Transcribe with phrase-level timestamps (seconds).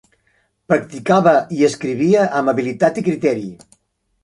[0.71, 3.49] Practicava i escrivia amb habilitat i criteri.